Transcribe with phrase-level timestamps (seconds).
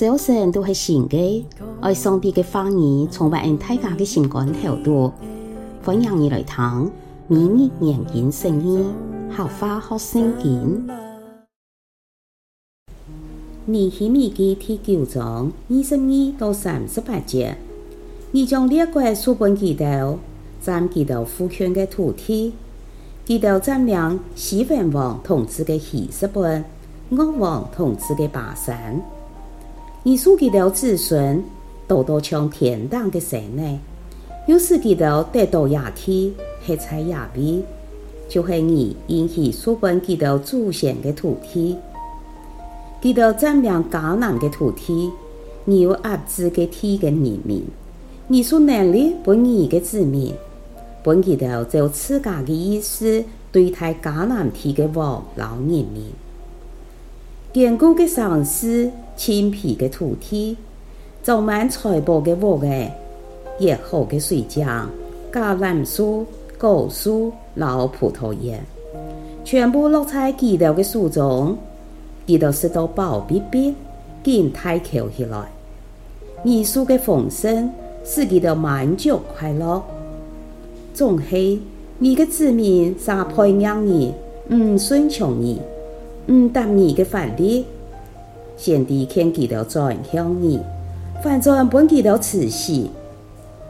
[0.00, 1.46] 早晨都是新的，
[1.82, 5.12] 爱上帝的话语充满大家的心肝头度，
[5.84, 6.90] 欢迎你来听
[7.28, 8.94] 每日研经圣经，
[9.28, 10.88] 好花好圣经。
[13.66, 17.58] 尼希米记第九章二十二到三十八节，
[18.30, 20.16] 你将列国书本记到，
[20.62, 22.54] 占记到父权的土地，
[23.26, 26.64] 记到占领西番王统治的希实本，
[27.10, 28.98] 恶王统治的巴珊。
[30.02, 31.44] 你所记的子孙，
[31.86, 33.78] 多多像天堂的神呢，
[34.46, 36.32] 有时记得得到亚体，
[36.64, 37.62] 黑彩亚比，
[38.26, 41.76] 就是你引起书本记得祖先的土地，
[43.02, 45.10] 记得占领迦南的土地，
[45.66, 47.12] 你有压制的体的人
[47.44, 47.62] 民，
[48.26, 50.32] 你所能力不你的子民，
[51.04, 56.06] 本记得就自家的意思对待迦南地的王老人民。
[57.52, 60.56] 坚固的城市，青皮的土地，
[61.24, 62.68] 种满财宝的屋个，
[63.58, 64.64] 热好的水井，
[65.32, 66.24] 橄榄树、
[66.56, 68.64] 果树、老葡萄园，
[69.44, 71.58] 全部落在记录的树中，
[72.24, 73.74] 记录是到宝贝贝，
[74.22, 75.50] 紧抬口起来。
[76.44, 77.68] 你书的丰盛，
[78.04, 79.82] 使记录满足快乐。
[80.94, 81.60] 总系
[81.98, 84.14] 你的子民，啥培养你，
[84.52, 85.60] 唔顺从你。
[86.30, 87.64] 唔答你的法律，
[88.56, 90.60] 先帝看记录转向你，
[91.24, 92.88] 反正本记录慈禧，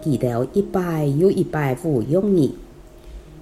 [0.00, 2.54] 记录一摆又一摆侮辱你，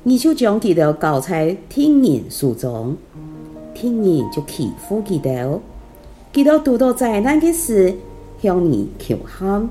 [0.05, 2.97] 你就将记录交在听人手中，
[3.75, 5.61] 听人就祈福记录，
[6.33, 7.95] 记录遇到灾难的事
[8.41, 9.69] 向你求喊，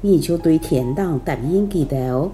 [0.00, 2.30] 你就对天堂答应记录，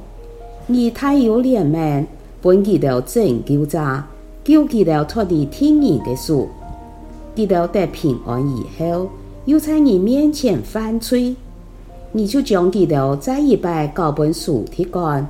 [0.66, 2.06] 你太有脸面，
[2.42, 3.80] 本记录拯救者。
[4.46, 6.46] 救记录脱离天人的手，
[7.34, 9.08] 记录得平安以后，
[9.44, 11.34] 又在你面前犯罪，
[12.12, 15.26] 你就将记录再一摆交本书提干，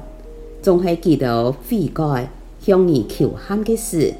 [0.60, 2.28] 总系记得悔改
[2.60, 4.12] 向你求喊的事，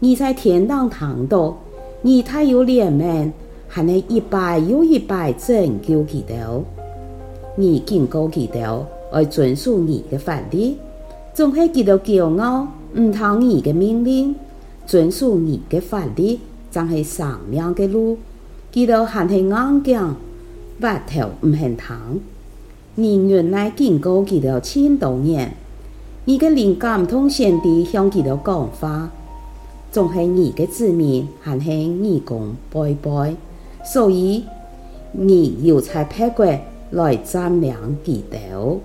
[0.00, 1.56] 你在天堂堂到，
[2.02, 3.32] 你太有脸面，
[3.66, 6.64] 还能一摆又一摆拯救记录，
[7.56, 10.74] 你警告记录要遵守你的法律，
[11.32, 12.68] 总系记录骄傲。
[12.94, 14.34] 唔听你的命令，
[14.86, 16.38] 遵守你的法律，
[16.70, 18.18] 才是生命的路。
[18.70, 20.14] 记录还是硬颈，
[20.80, 22.20] 白头唔肯听。
[22.94, 25.54] 你原来经过记录千多年，
[26.26, 29.10] 你的灵感同先帝向记录讲话，
[29.90, 33.34] 总系你的子民还是义工拜拜，
[33.84, 34.44] 所以
[35.12, 36.46] 你有才配过
[36.90, 37.74] 来占领
[38.04, 38.80] 记录。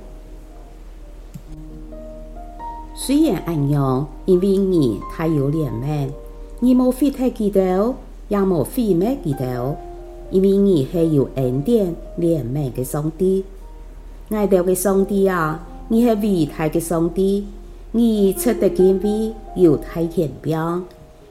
[2.99, 6.09] 虽然安样，因为你太有怜悯，
[6.59, 7.93] 你莫非太记录，
[8.27, 9.75] 也冇废灭记录，
[10.31, 13.45] 因为你系有恩典怜悯的上帝。
[14.29, 17.45] 爱德的上帝啊，你系伟大的上帝，
[17.91, 20.81] 你出得敬畏，有大权柄，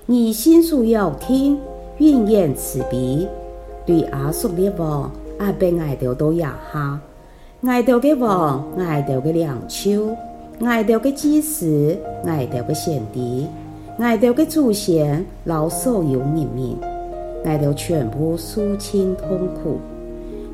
[0.07, 1.59] 你心术要听，
[1.99, 3.27] 永远慈悲，
[3.85, 7.01] 对阿叔的王阿被爱德都压下，
[7.63, 10.17] 爱德的王，爱德的领袖。
[10.65, 11.95] 爱德的祭司，
[12.25, 13.47] 爱德的先帝，
[13.99, 16.75] 爱德的祖先，老所有人民，
[17.45, 19.79] 爱德全部肃清痛苦。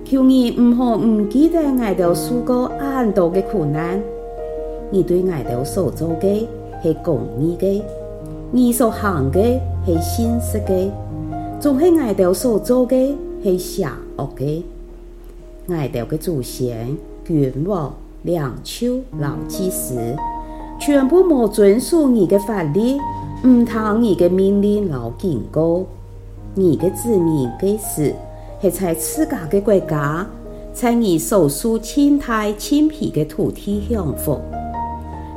[0.04, 4.02] 求你唔好唔记得爱德受过很多的苦难。
[4.90, 6.48] 你对爱德所做的
[6.82, 7.84] 系公义的，
[8.50, 9.40] 你所行的
[9.86, 10.90] 系信实的，
[11.60, 14.64] 总系爱德所做的系邪恶的。
[15.68, 17.94] 爱德的祖先，君王。
[18.22, 19.96] 领袖、老祭司，
[20.78, 22.96] 全部无遵守你的法律，
[23.44, 25.84] 唔听你的命令、老警告。
[26.54, 28.14] 你的子民嘅事，
[28.60, 30.26] 系在自家的国家，
[30.72, 34.38] 在你所属青苔青皮的土地享福，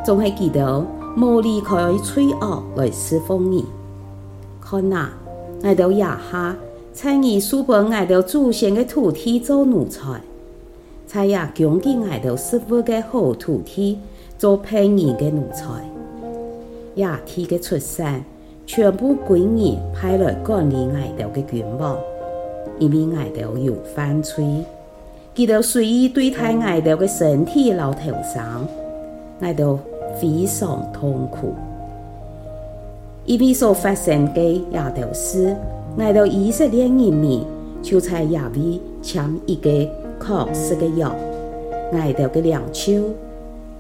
[0.05, 0.85] 总系记得
[1.17, 3.65] 冇离开罪恶来侍奉你。
[4.61, 5.07] 看呐，
[5.63, 6.55] 我到亚哈，
[6.91, 10.21] 在你书本我到祖先的土地做奴才。
[11.07, 13.99] 才也强进爱到师傅的好土地
[14.37, 15.87] 做配人的奴才，
[16.95, 18.23] 亚体的出产
[18.65, 21.97] 全部归你派来管理爱到的君王，
[22.79, 24.43] 因为爱到有犯罪，
[25.33, 28.67] 记得随意对待爱到的身体老头上，
[29.39, 29.77] 爱到
[30.19, 31.53] 非常痛苦，
[33.25, 35.55] 因为所发生的亚头事，
[35.97, 37.43] 爱到以色列人民
[37.81, 39.69] 就在亚维签一个。
[40.19, 41.15] 确实的药，
[41.91, 43.13] 爱德的领袖、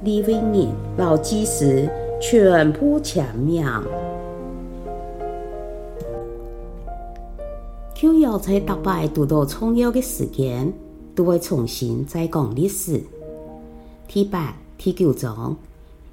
[0.03, 1.89] 利未人、老祭司
[2.21, 3.65] 全部签名。
[7.93, 10.71] 就要在大摆读到重要的时间，
[11.15, 13.01] 都会重新再讲历史。
[14.07, 15.55] 第八、第九章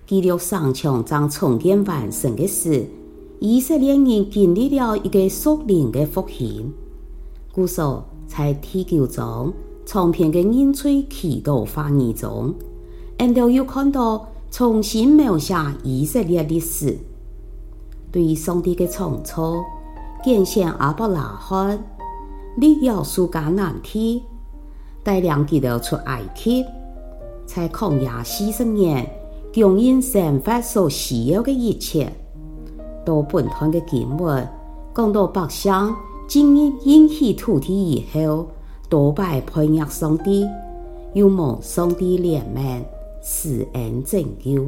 [0.06, 2.86] 记录上场将重建完成的时，
[3.40, 6.72] 以色列人经历了一个属灵的复兴。
[7.52, 9.52] 故说在第九章
[9.84, 12.54] 长篇的认罪祈祷会议中，
[13.18, 16.98] 俺都有看到重新描写以色列历史，
[18.10, 19.54] 对上帝的创造。
[20.24, 21.82] 见现亚伯拉罕
[22.56, 24.22] 立约书迦南地，
[25.02, 26.64] 带领他们出埃及，
[27.44, 29.04] 在旷野四十年，
[29.52, 32.12] 供应生活所需要的一切。
[33.04, 34.48] 到本段的经文，
[34.94, 35.72] 讲到百姓
[36.28, 38.46] 进入应许土地以后，
[38.92, 40.46] 多拜叛逆上帝，
[41.14, 42.82] 又蒙上帝怜悯，
[43.22, 44.66] 施恩拯救。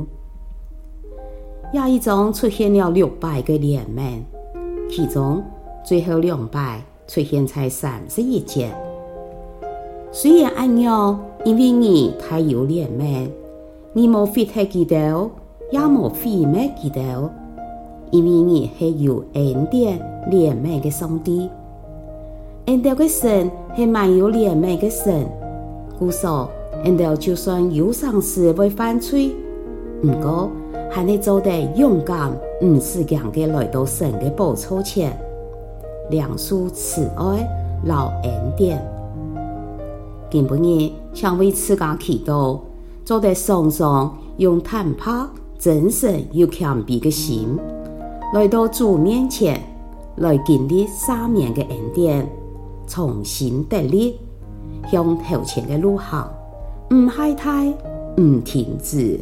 [1.75, 4.23] 亚一种出现了六百个怜悯。
[4.88, 5.43] 其中
[5.85, 8.75] 最后两百出现在三十一节。
[10.11, 13.29] 虽然按样，因为你太有怜悯，
[13.93, 15.31] 你冇废弃基督，
[15.71, 17.29] 也冇毁灭基督，
[18.11, 20.00] 因为你很有恩典
[20.31, 21.50] 怜悯的上帝。
[22.66, 25.26] 恩典的神系满有怜悯的神，
[25.99, 26.50] 故说
[26.84, 29.37] 恩典就算有丧事会犯罪，
[30.00, 30.50] 不过
[30.90, 32.32] 还系做得勇敢。
[32.62, 35.14] 唔是强个来到神个宝座前，
[36.08, 37.46] 两束慈爱
[37.84, 38.82] 老恩典。
[40.31, 40.56] 今晡
[40.88, 42.58] 日想为自家祈祷，
[43.05, 45.05] 做得常常用坦白、
[45.58, 47.58] 真诚又谦卑个心，
[48.32, 49.61] 来到主面前，
[50.16, 52.26] 来经历三年嘅恩典，
[52.87, 54.19] 重新得力，
[54.91, 56.29] 向头前嘅路行，
[56.91, 57.73] 唔懈怠，
[58.21, 59.21] 唔停止。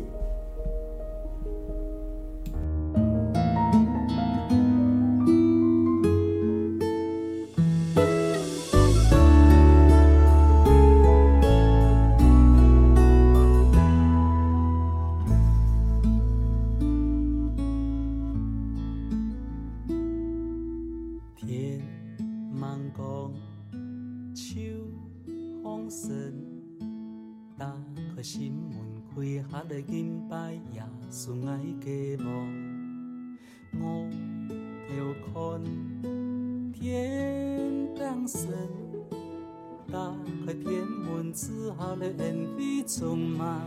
[29.83, 33.37] 开下来敬拜耶稣爱的梦，
[33.81, 34.07] 我
[34.97, 35.03] 要
[35.33, 35.33] 看
[36.73, 38.51] 天当神，
[39.91, 40.15] 打
[40.47, 43.61] 开天门之后的恩比充满。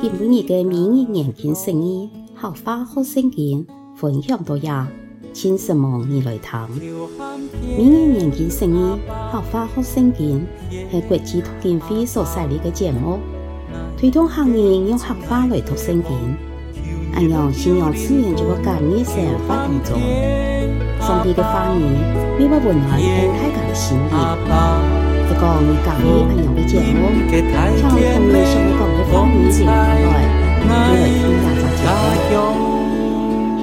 [0.00, 3.66] 今日嘅明日研经圣经，学法好圣经，
[3.96, 4.88] 分享到呀，
[5.32, 6.68] 请什么你来谈？
[6.70, 13.18] 明日研经圣经，学法好圣经，系国际读经会所设立嘅节目。
[13.98, 16.12] 推动行业用合法来读圣经，
[17.14, 19.98] 按样信仰自然就会感染生活当中。
[21.00, 21.80] 上帝嘅话语，
[22.38, 24.10] 你会温暖喺大家嘅心里。
[25.28, 27.08] 不过你讲嘅按样嘅节目，
[27.80, 27.96] 像同
[28.28, 29.74] 你上面讲嘅话语接下来，
[30.60, 30.76] 你来
[31.16, 31.80] 听下就知
[32.34, 32.36] 道。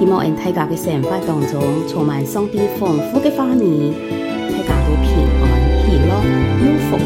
[0.00, 3.94] 希望喺大家嘅生活当中充满上帝丰富嘅话语，
[4.50, 5.44] 大家都平安
[5.86, 6.10] 喜乐
[6.58, 7.04] 有福气。